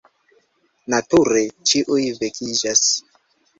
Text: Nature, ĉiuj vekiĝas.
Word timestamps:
Nature, 0.93 1.43
ĉiuj 1.73 2.09
vekiĝas. 2.25 2.85